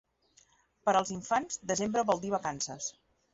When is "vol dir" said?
2.09-2.33